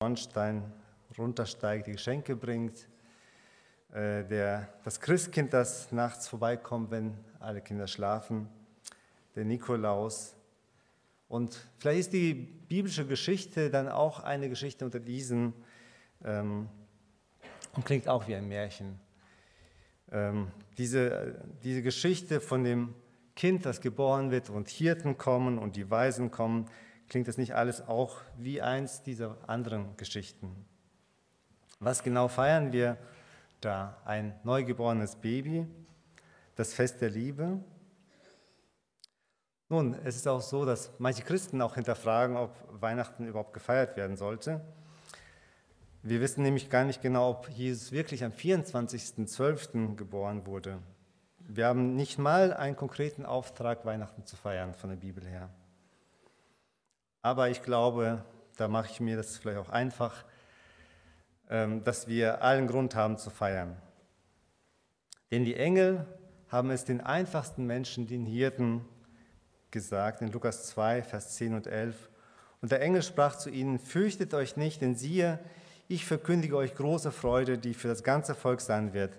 [0.00, 0.62] Schornstein
[1.18, 2.86] runtersteigt, die Geschenke bringt,
[3.90, 8.48] äh, der, das Christkind, das nachts vorbeikommt, wenn alle Kinder schlafen,
[9.34, 10.36] der Nikolaus.
[11.28, 15.52] Und vielleicht ist die biblische Geschichte dann auch eine Geschichte unter diesen
[16.24, 16.68] ähm,
[17.74, 19.00] und klingt auch wie ein Märchen.
[20.12, 22.94] Ähm, diese, diese Geschichte von dem
[23.34, 26.70] Kind, das geboren wird und Hirten kommen und die Weisen kommen,
[27.08, 30.64] klingt das nicht alles auch wie eins dieser anderen Geschichten?
[31.80, 32.96] Was genau feiern wir
[33.60, 33.96] da?
[34.04, 35.66] Ein neugeborenes Baby,
[36.56, 37.60] das Fest der Liebe.
[39.68, 44.16] Nun, es ist auch so, dass manche Christen auch hinterfragen, ob Weihnachten überhaupt gefeiert werden
[44.16, 44.60] sollte.
[46.02, 49.96] Wir wissen nämlich gar nicht genau, ob Jesus wirklich am 24.12.
[49.96, 50.78] geboren wurde.
[51.40, 55.50] Wir haben nicht mal einen konkreten Auftrag, Weihnachten zu feiern von der Bibel her.
[57.22, 58.24] Aber ich glaube,
[58.56, 60.24] da mache ich mir das vielleicht auch einfach,
[61.50, 63.76] ähm, dass wir allen Grund haben zu feiern.
[65.30, 66.06] Denn die Engel
[66.48, 68.84] haben es den einfachsten Menschen, den Hirten,
[69.70, 72.08] gesagt, in Lukas 2, Vers 10 und 11.
[72.60, 75.38] Und der Engel sprach zu ihnen, fürchtet euch nicht, denn siehe,
[75.88, 79.12] ich verkündige euch große Freude, die für das ganze Volk sein wird.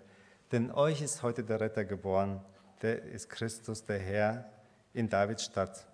[0.52, 2.41] Denn euch ist heute der Retter geboren,
[2.81, 4.45] der ist Christus, der Herr,
[4.94, 5.88] in Davids Stadt.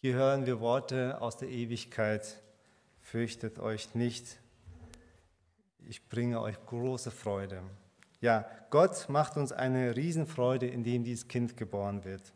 [0.00, 2.40] Hier hören wir Worte aus der Ewigkeit.
[3.00, 4.38] Fürchtet euch nicht,
[5.88, 7.62] ich bringe euch große Freude.
[8.20, 12.32] Ja, Gott macht uns eine Riesenfreude, indem dieses Kind geboren wird.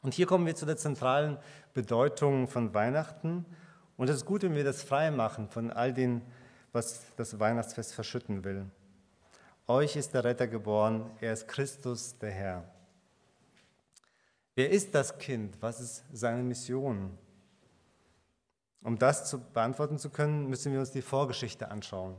[0.00, 1.36] Und hier kommen wir zu der zentralen
[1.74, 3.44] Bedeutung von Weihnachten.
[3.98, 6.22] Und es ist gut, wenn wir das frei machen von all dem,
[6.72, 8.64] was das Weihnachtsfest verschütten will.
[9.66, 12.79] Euch ist der Retter geboren, er ist Christus der Herr.
[14.60, 15.56] Wer ist das Kind?
[15.62, 17.16] Was ist seine Mission?
[18.82, 22.14] Um das zu beantworten zu können, müssen wir uns die Vorgeschichte anschauen.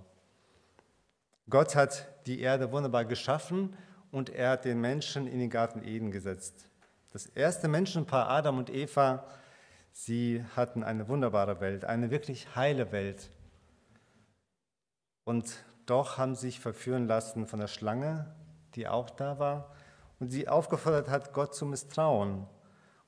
[1.52, 3.78] Gott hat die Erde wunderbar geschaffen
[4.10, 6.66] und er hat den Menschen in den Garten Eden gesetzt.
[7.14, 9.24] Das erste Menschenpaar Adam und Eva,
[9.92, 13.30] sie hatten eine wunderbare Welt, eine wirklich heile Welt.
[15.26, 18.34] Und doch haben sie sich verführen lassen von der Schlange,
[18.74, 19.76] die auch da war,
[20.22, 22.46] und sie aufgefordert hat, Gott zu misstrauen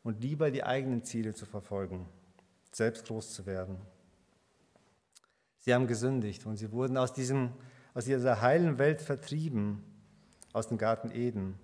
[0.04, 2.10] und lieber die eigenen Ziele zu verfolgen,
[2.72, 3.78] selbst groß zu werden.
[5.60, 7.54] Sie haben gesündigt und sie wurden aus, diesem,
[7.94, 9.84] aus dieser heilen Welt vertrieben,
[10.54, 11.60] aus dem Garten Eden.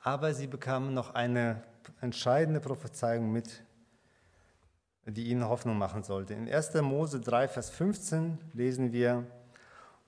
[0.00, 1.62] Aber sie bekamen noch eine
[2.00, 3.62] entscheidende Prophezeiung mit,
[5.06, 6.34] die ihnen Hoffnung machen sollte.
[6.34, 6.74] In 1.
[6.82, 9.24] Mose 3, Vers 15 lesen wir,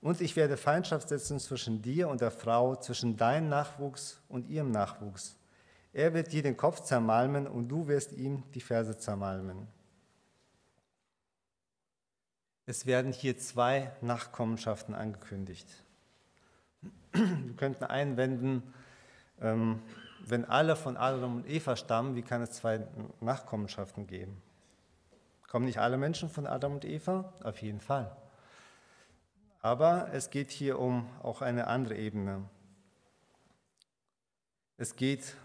[0.01, 4.71] und ich werde Feindschaft setzen zwischen dir und der Frau, zwischen deinem Nachwuchs und ihrem
[4.71, 5.37] Nachwuchs.
[5.93, 9.67] Er wird dir den Kopf zermalmen und du wirst ihm die Ferse zermalmen.
[12.67, 15.67] Es werden hier zwei Nachkommenschaften angekündigt.
[17.13, 18.63] Wir könnten einwenden,
[19.41, 19.83] ähm,
[20.27, 22.87] wenn alle von Adam und Eva stammen, wie kann es zwei
[23.21, 24.43] Nachkommenschaften geben?
[25.49, 27.33] Kommen nicht alle Menschen von Adam und Eva?
[27.43, 28.15] Auf jeden Fall.
[29.69, 32.49] Aber es geht hier um auch eine andere Ebene.
[34.79, 35.37] Es geht,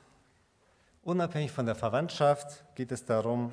[1.02, 3.52] unabhängig von der Verwandtschaft, geht es darum,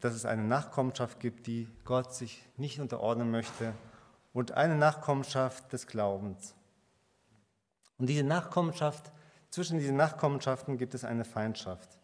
[0.00, 3.74] dass es eine Nachkommenschaft gibt, die Gott sich nicht unterordnen möchte
[4.32, 6.54] und eine Nachkommenschaft des Glaubens.
[7.98, 9.12] Und diese Nachkommenschaft,
[9.50, 11.98] zwischen diesen Nachkommenschaften gibt es eine Feindschaft.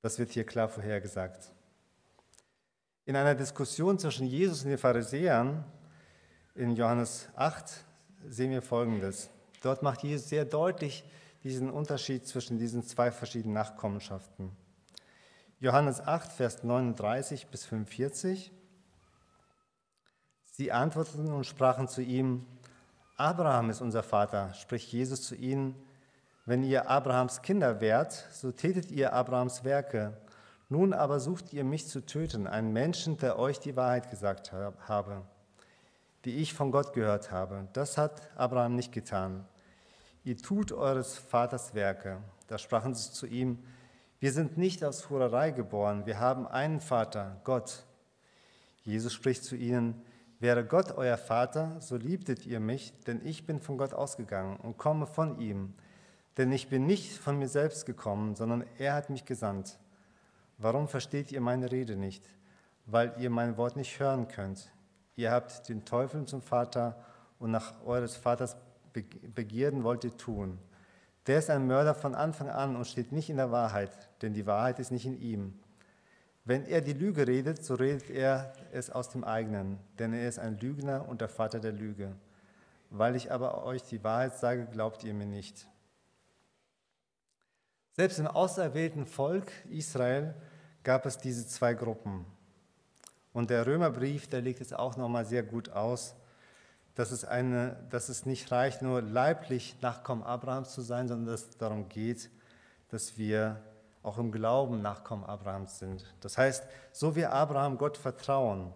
[0.00, 1.52] Das wird hier klar vorhergesagt.
[3.06, 5.62] In einer Diskussion zwischen Jesus und den Pharisäern
[6.54, 7.84] in Johannes 8
[8.28, 9.28] sehen wir Folgendes.
[9.60, 11.04] Dort macht Jesus sehr deutlich
[11.42, 14.50] diesen Unterschied zwischen diesen zwei verschiedenen Nachkommenschaften.
[15.60, 18.50] Johannes 8, Vers 39 bis 45.
[20.44, 22.46] Sie antworteten und sprachen zu ihm,
[23.16, 25.74] Abraham ist unser Vater, spricht Jesus zu ihnen,
[26.46, 30.16] wenn ihr Abrahams Kinder wärt, so tätet ihr Abrahams Werke.
[30.68, 35.22] Nun aber sucht ihr mich zu töten, einen Menschen, der euch die Wahrheit gesagt habe,
[36.24, 37.68] die ich von Gott gehört habe.
[37.74, 39.44] Das hat Abraham nicht getan.
[40.24, 42.18] Ihr tut eures Vaters Werke.
[42.48, 43.58] Da sprachen sie zu ihm,
[44.20, 47.84] wir sind nicht aus Hurerei geboren, wir haben einen Vater, Gott.
[48.82, 50.02] Jesus spricht zu ihnen,
[50.40, 54.78] wäre Gott euer Vater, so liebtet ihr mich, denn ich bin von Gott ausgegangen und
[54.78, 55.74] komme von ihm.
[56.38, 59.78] Denn ich bin nicht von mir selbst gekommen, sondern er hat mich gesandt.
[60.64, 62.24] Warum versteht ihr meine Rede nicht?
[62.86, 64.72] Weil ihr mein Wort nicht hören könnt.
[65.14, 67.04] Ihr habt den Teufel zum Vater
[67.38, 68.56] und nach eures Vaters
[68.94, 70.58] Begierden wollt ihr tun.
[71.26, 73.90] Der ist ein Mörder von Anfang an und steht nicht in der Wahrheit,
[74.22, 75.58] denn die Wahrheit ist nicht in ihm.
[76.46, 80.38] Wenn er die Lüge redet, so redet er es aus dem eigenen, denn er ist
[80.38, 82.16] ein Lügner und der Vater der Lüge.
[82.88, 85.68] Weil ich aber euch die Wahrheit sage, glaubt ihr mir nicht.
[87.92, 90.34] Selbst im auserwählten Volk Israel
[90.84, 92.24] gab es diese zwei Gruppen.
[93.32, 96.14] Und der Römerbrief, der legt es auch nochmal sehr gut aus,
[96.94, 101.48] dass es, eine, dass es nicht reicht, nur leiblich Nachkommen Abrahams zu sein, sondern dass
[101.48, 102.30] es darum geht,
[102.90, 103.60] dass wir
[104.04, 106.04] auch im Glauben Nachkommen Abrahams sind.
[106.20, 108.72] Das heißt, so wie Abraham Gott vertrauen.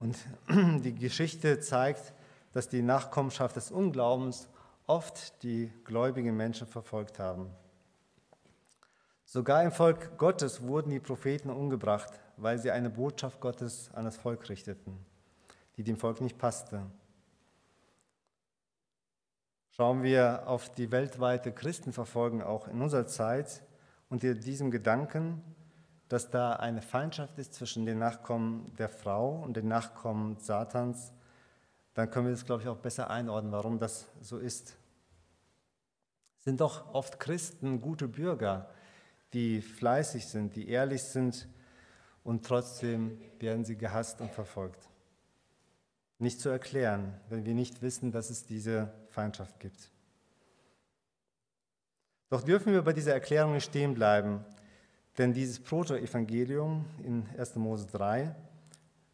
[0.00, 0.16] Und
[0.82, 2.12] die Geschichte zeigt,
[2.52, 4.48] dass die Nachkommenschaft des Unglaubens
[4.86, 7.50] oft die gläubigen Menschen verfolgt haben.
[9.32, 14.18] Sogar im Volk Gottes wurden die Propheten umgebracht, weil sie eine Botschaft Gottes an das
[14.18, 15.06] Volk richteten,
[15.78, 16.82] die dem Volk nicht passte.
[19.70, 23.62] Schauen wir auf die weltweite Christenverfolgung auch in unserer Zeit
[24.10, 25.42] unter diesem Gedanken,
[26.08, 31.10] dass da eine Feindschaft ist zwischen den Nachkommen der Frau und den Nachkommen Satans,
[31.94, 34.76] dann können wir das, glaube ich, auch besser einordnen, warum das so ist.
[36.40, 38.68] Sind doch oft Christen gute Bürger,
[39.32, 41.48] die fleißig sind, die ehrlich sind
[42.24, 44.88] und trotzdem werden sie gehasst und verfolgt
[46.22, 49.90] nicht zu erklären, wenn wir nicht wissen, dass es diese Feindschaft gibt.
[52.30, 54.44] Doch dürfen wir bei dieser Erklärung nicht stehen bleiben,
[55.18, 57.56] denn dieses Proto-Evangelium in 1.
[57.56, 58.34] Mose 3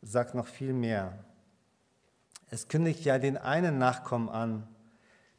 [0.02, 1.24] sagt noch viel mehr.
[2.50, 4.68] Es kündigt ja den einen Nachkommen an,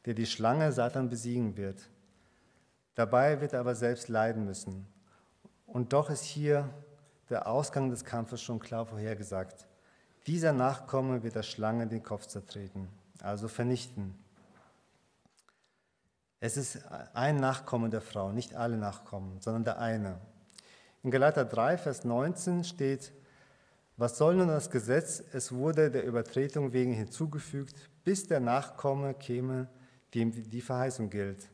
[0.06, 1.88] der die Schlange Satan besiegen wird.
[2.96, 4.88] Dabei wird er aber selbst leiden müssen.
[5.66, 6.70] Und doch ist hier
[7.30, 9.68] der Ausgang des Kampfes schon klar vorhergesagt.
[10.28, 12.90] Dieser Nachkomme wird der Schlange den Kopf zertreten,
[13.22, 14.16] also vernichten.
[16.40, 16.80] Es ist
[17.14, 20.20] ein Nachkomme der Frau, nicht alle Nachkommen, sondern der eine.
[21.04, 23.12] In Galater 3, Vers 19 steht,
[23.98, 25.22] was soll nun das Gesetz?
[25.34, 29.68] Es wurde der Übertretung wegen hinzugefügt, bis der Nachkomme käme,
[30.14, 31.50] dem die Verheißung gilt,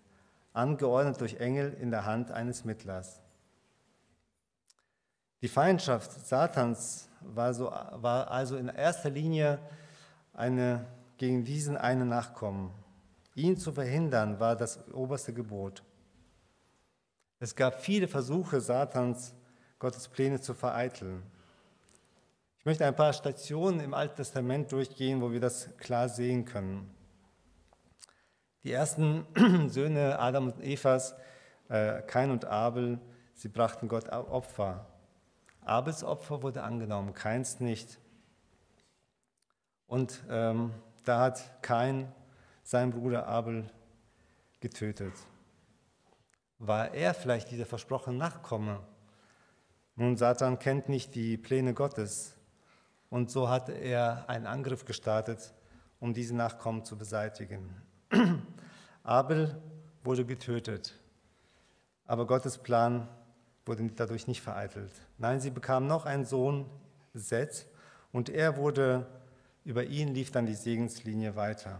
[0.55, 3.21] angeordnet durch Engel in der Hand eines Mittlers.
[5.41, 9.59] Die Feindschaft Satans war, so, war also in erster Linie
[10.33, 10.85] eine,
[11.17, 12.71] gegen diesen einen Nachkommen.
[13.35, 15.83] Ihn zu verhindern war das oberste Gebot.
[17.39, 19.35] Es gab viele Versuche Satans,
[19.77, 21.21] Gottes Pläne zu vereiteln.
[22.57, 26.94] Ich möchte ein paar Stationen im Alten Testament durchgehen, wo wir das klar sehen können.
[28.65, 29.27] Die ersten
[29.69, 31.13] Söhne Adam und Evas,
[31.69, 32.99] äh, Kain und Abel,
[33.35, 34.87] sie brachten Gott Opfer.
[35.61, 37.99] Abels Opfer wurde angenommen, keins nicht.
[39.85, 40.71] Und ähm,
[41.03, 42.11] da hat Kain
[42.63, 43.69] seinen Bruder Abel
[44.61, 45.13] getötet.
[46.57, 48.79] War er vielleicht dieser versprochene Nachkomme?
[49.95, 52.35] Nun, Satan kennt nicht die Pläne Gottes.
[53.11, 55.53] Und so hat er einen Angriff gestartet,
[55.99, 57.69] um diesen Nachkommen zu beseitigen.
[59.05, 59.61] Abel
[60.03, 60.95] wurde getötet.
[62.05, 63.07] Aber Gottes Plan
[63.65, 64.91] wurde dadurch nicht vereitelt.
[65.19, 66.65] Nein, sie bekam noch einen Sohn,
[67.13, 67.67] Seth,
[68.11, 69.05] und er wurde,
[69.63, 71.79] über ihn lief dann die Segenslinie weiter.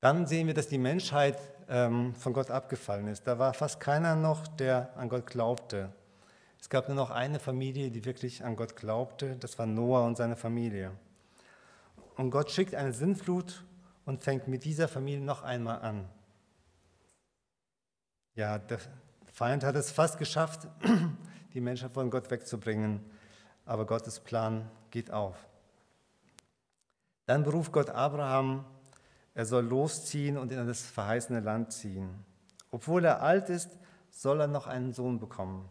[0.00, 3.26] Dann sehen wir, dass die Menschheit ähm, von Gott abgefallen ist.
[3.26, 5.92] Da war fast keiner noch, der an Gott glaubte.
[6.60, 9.36] Es gab nur noch eine Familie, die wirklich an Gott glaubte.
[9.36, 10.92] Das war Noah und seine Familie.
[12.18, 13.64] Und Gott schickt eine Sinnflut
[14.04, 16.08] und fängt mit dieser Familie noch einmal an.
[18.34, 18.80] Ja, der
[19.32, 20.66] Feind hat es fast geschafft,
[21.54, 23.08] die Menschen von Gott wegzubringen,
[23.64, 25.36] aber Gottes Plan geht auf.
[27.26, 28.64] Dann beruft Gott Abraham,
[29.34, 32.24] er soll losziehen und in das verheißene Land ziehen.
[32.72, 33.78] Obwohl er alt ist,
[34.10, 35.68] soll er noch einen Sohn bekommen.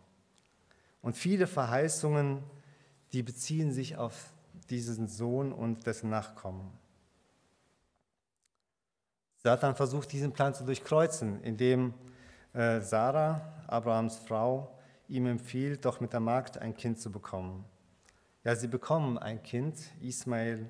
[1.01, 2.41] Und viele Verheißungen,
[3.11, 4.31] die beziehen sich auf
[4.69, 6.71] diesen Sohn und dessen Nachkommen.
[9.37, 11.93] Satan versucht diesen Plan zu durchkreuzen, indem
[12.53, 17.63] äh, Sarah, Abrahams Frau, ihm empfiehlt, doch mit der Magd ein Kind zu bekommen.
[18.43, 20.69] Ja, sie bekommen ein Kind, Ismael,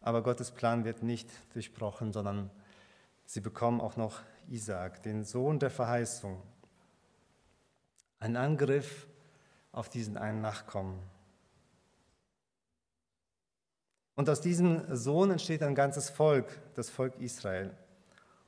[0.00, 2.50] aber Gottes Plan wird nicht durchbrochen, sondern
[3.24, 6.42] sie bekommen auch noch Isaak, den Sohn der Verheißung.
[8.20, 9.06] Ein Angriff
[9.72, 10.98] auf diesen einen Nachkommen.
[14.18, 17.70] Und aus diesem Sohn entsteht ein ganzes Volk, das Volk Israel.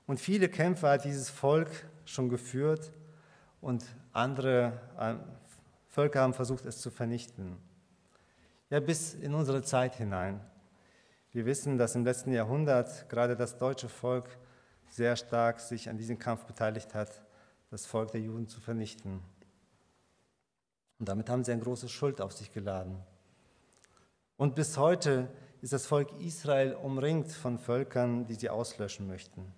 [0.04, 1.70] Und viele Kämpfe hat dieses Volk
[2.04, 2.90] schon geführt
[3.60, 5.14] und andere äh,
[5.86, 7.56] Völker haben versucht, es zu vernichten.
[8.68, 10.40] Ja, bis in unsere Zeit hinein.
[11.30, 14.28] Wir wissen, dass im letzten Jahrhundert gerade das deutsche Volk
[14.88, 17.22] sehr stark sich an diesem Kampf beteiligt hat,
[17.70, 19.20] das Volk der Juden zu vernichten.
[20.98, 22.98] Und damit haben sie eine große Schuld auf sich geladen.
[24.36, 25.28] Und bis heute
[25.62, 29.52] ist das Volk Israel umringt von Völkern, die sie auslöschen möchten.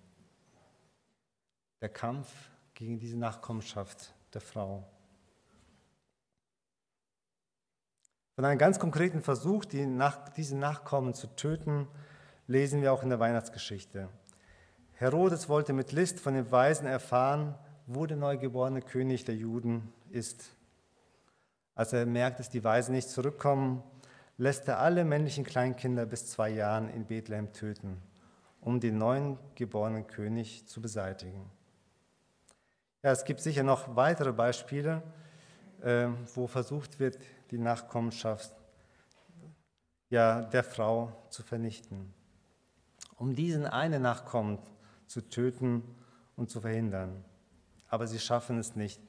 [1.81, 2.29] Der Kampf
[2.73, 4.83] gegen diese Nachkommenschaft der Frau.
[8.35, 11.87] Von einem ganz konkreten Versuch, die nach, diese Nachkommen zu töten,
[12.47, 14.09] lesen wir auch in der Weihnachtsgeschichte.
[14.93, 17.55] Herodes wollte mit List von den Weisen erfahren,
[17.85, 20.55] wo der neugeborene König der Juden ist.
[21.75, 23.83] Als er merkt, dass die Weisen nicht zurückkommen,
[24.37, 28.01] lässt er alle männlichen Kleinkinder bis zwei Jahren in Bethlehem töten,
[28.61, 31.49] um den neuen geborenen König zu beseitigen.
[33.03, 35.03] Ja, es gibt sicher noch weitere Beispiele,
[35.81, 37.19] äh, wo versucht wird,
[37.51, 38.53] die Nachkommenschaft
[40.09, 42.13] ja, der Frau zu vernichten.
[43.17, 44.59] Um diesen einen Nachkommen
[45.07, 45.83] zu töten
[46.35, 47.25] und zu verhindern.
[47.89, 49.01] Aber sie schaffen es nicht.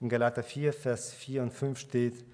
[0.00, 2.24] In Galater 4, Vers 4 und 5 steht,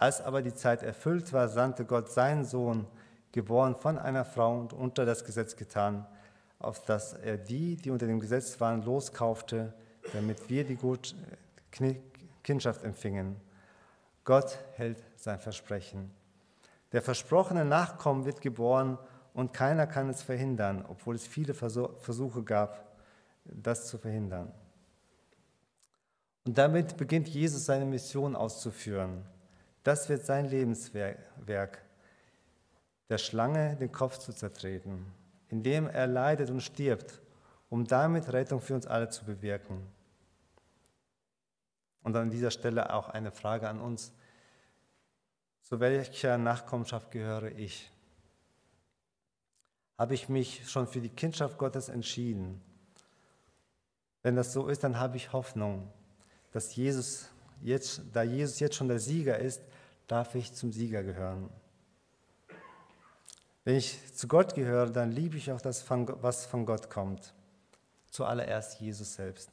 [0.00, 2.86] als aber die Zeit erfüllt war, sandte Gott seinen Sohn,
[3.32, 6.06] geboren von einer Frau und unter das Gesetz getan,
[6.58, 9.74] auf dass er die, die unter dem Gesetz waren, loskaufte,
[10.14, 11.14] damit wir die Gut
[12.42, 13.36] Kindschaft empfingen.
[14.24, 16.10] Gott hält sein Versprechen.
[16.92, 18.98] Der versprochene Nachkommen wird geboren
[19.34, 22.96] und keiner kann es verhindern, obwohl es viele Versuche gab,
[23.44, 24.50] das zu verhindern.
[26.46, 29.26] Und damit beginnt Jesus seine Mission auszuführen.
[29.82, 31.82] Das wird sein Lebenswerk,
[33.08, 35.06] der Schlange den Kopf zu zertreten,
[35.48, 37.20] indem er leidet und stirbt,
[37.70, 39.86] um damit Rettung für uns alle zu bewirken.
[42.02, 44.12] Und an dieser Stelle auch eine Frage an uns.
[45.62, 47.90] Zu welcher Nachkommenschaft gehöre ich?
[49.98, 52.60] Habe ich mich schon für die Kindschaft Gottes entschieden?
[54.22, 55.90] Wenn das so ist, dann habe ich Hoffnung,
[56.52, 57.28] dass Jesus
[57.62, 59.62] jetzt, da Jesus jetzt schon der Sieger ist,
[60.06, 61.48] darf ich zum Sieger gehören.
[63.64, 67.34] Wenn ich zu Gott gehöre, dann liebe ich auch das, was von Gott kommt.
[68.10, 69.50] Zuallererst Jesus selbst.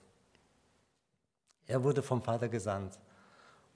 [1.68, 2.98] Er wurde vom Vater gesandt.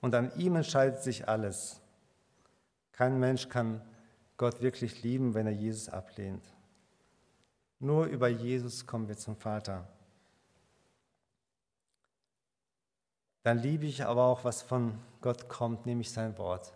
[0.00, 1.80] Und an ihm entscheidet sich alles.
[2.92, 3.80] Kein Mensch kann
[4.36, 6.42] Gott wirklich lieben, wenn er Jesus ablehnt.
[7.78, 9.86] Nur über Jesus kommen wir zum Vater.
[13.42, 16.72] Dann liebe ich aber auch, was von Gott kommt, nämlich sein Wort.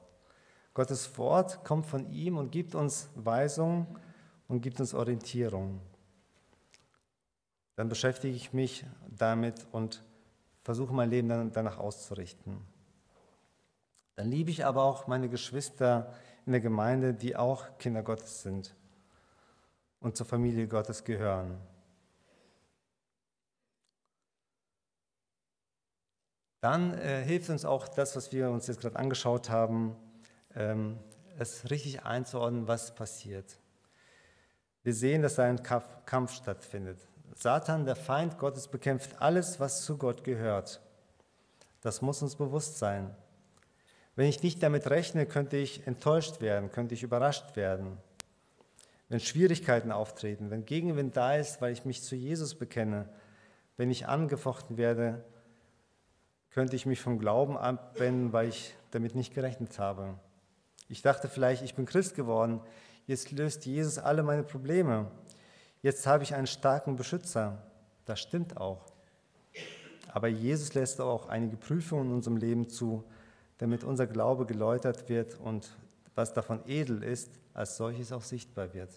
[0.75, 3.87] Gottes Wort kommt von ihm und gibt uns Weisung
[4.49, 5.81] und gibt uns Orientierung.
[7.77, 10.03] Dann beschäftige ich mich damit und
[10.63, 12.61] versuche mein Leben dann danach auszurichten.
[14.17, 16.13] Dann liebe ich aber auch meine Geschwister
[16.47, 18.75] in der Gemeinde, die auch Kinder Gottes sind
[20.01, 21.59] und zur Familie Gottes gehören.
[26.67, 29.95] Dann äh, hilft uns auch das, was wir uns jetzt gerade angeschaut haben,
[30.57, 30.99] ähm,
[31.39, 33.57] es richtig einzuordnen, was passiert.
[34.83, 36.99] Wir sehen, dass da ein Kampf stattfindet.
[37.37, 40.81] Satan, der Feind Gottes, bekämpft alles, was zu Gott gehört.
[41.83, 43.15] Das muss uns bewusst sein.
[44.17, 47.97] Wenn ich nicht damit rechne, könnte ich enttäuscht werden, könnte ich überrascht werden.
[49.09, 53.09] Wenn Schwierigkeiten auftreten, wenn Gegenwind da ist, weil ich mich zu Jesus bekenne,
[53.77, 55.23] wenn ich angefochten werde,
[56.57, 60.15] könnte ich mich vom Glauben abwenden, weil ich damit nicht gerechnet habe.
[60.89, 62.63] Ich dachte vielleicht, ich bin Christ geworden,
[63.07, 65.11] jetzt löst Jesus alle meine Probleme.
[65.83, 67.63] Jetzt habe ich einen starken Beschützer.
[68.07, 68.87] Das stimmt auch.
[70.09, 73.05] Aber Jesus lässt auch einige Prüfungen in unserem Leben zu,
[73.59, 75.77] damit unser Glaube geläutert wird und
[76.15, 78.93] was davon edel ist, als solches auch sichtbar wird.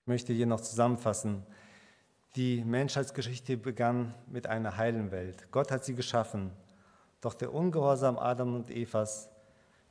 [0.00, 1.46] Ich möchte hier noch zusammenfassen.
[2.36, 5.48] Die Menschheitsgeschichte begann mit einer heilen Welt.
[5.50, 6.50] Gott hat sie geschaffen.
[7.20, 9.28] Doch der Ungehorsam Adam und Evas,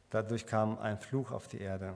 [0.10, 1.94] dadurch kam ein Fluch auf die Erde.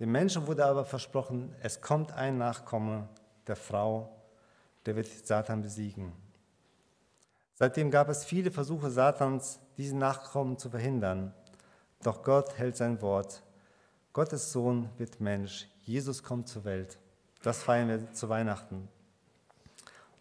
[0.00, 3.08] Dem Menschen wurde aber versprochen, es kommt ein Nachkomme
[3.46, 4.10] der Frau,
[4.84, 6.12] der wird Satan besiegen.
[7.54, 11.32] Seitdem gab es viele Versuche Satans, diesen Nachkommen zu verhindern.
[12.02, 13.42] Doch Gott hält sein Wort.
[14.12, 15.68] Gottes Sohn wird Mensch.
[15.84, 16.98] Jesus kommt zur Welt.
[17.42, 18.88] Das feiern wir zu Weihnachten.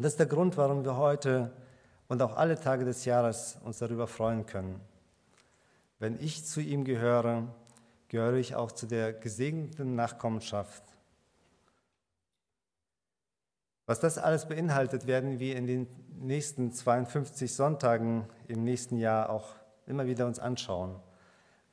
[0.02, 1.52] Und das ist der Grund, warum wir heute
[2.08, 4.82] und auch alle Tage des Jahres uns darüber freuen können.
[6.00, 7.44] Wenn ich zu ihm gehöre,
[8.08, 10.82] gehöre ich auch zu der gesegneten Nachkommenschaft.
[13.86, 15.88] Was das alles beinhaltet, werden wir in den
[16.20, 19.54] nächsten 52 Sonntagen im nächsten Jahr auch
[19.86, 20.96] immer wieder uns anschauen.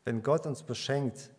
[0.04, 1.30] Wenn Gott uns beschenkt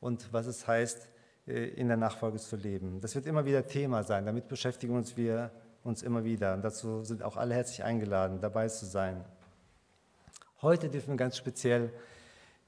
[0.00, 1.10] und was es heißt,
[1.46, 3.02] äh, in der Nachfolge zu leben.
[3.02, 4.24] Das wird immer wieder Thema sein.
[4.24, 5.50] Damit beschäftigen uns wir
[5.84, 6.54] uns immer wieder.
[6.54, 9.24] Und dazu sind auch alle herzlich eingeladen, dabei zu sein.
[10.60, 11.92] Heute dürfen wir ganz speziell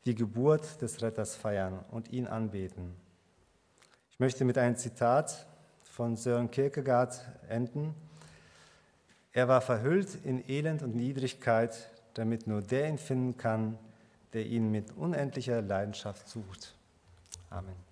[0.05, 2.95] die Geburt des Retters feiern und ihn anbeten.
[4.11, 5.47] Ich möchte mit einem Zitat
[5.83, 7.95] von Sören Kierkegaard enden.
[9.33, 13.79] Er war verhüllt in Elend und Niedrigkeit, damit nur der ihn finden kann,
[14.33, 16.75] der ihn mit unendlicher Leidenschaft sucht.
[17.51, 17.90] Amen.